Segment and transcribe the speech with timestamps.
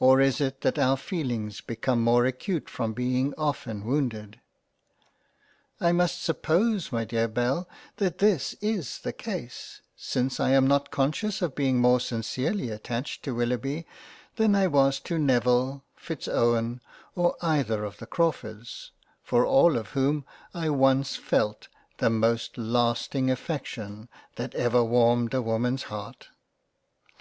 [0.00, 4.40] Or is it that our feelings become more acute from being often wounded?
[5.80, 10.90] I must suppose my dear Belle that this is the Case, since I am not
[10.90, 13.86] conscious of being more sincerely attached to Willoughby
[14.34, 16.80] than I was to Neville, Fitzowen,
[17.14, 18.90] or either of the Crawfords,
[19.22, 21.68] for all of whom I once felt
[21.98, 25.84] the most lasting Q 105 £ JANE AUSTEN £ affection that ever warmed a Woman's
[25.84, 26.30] heart.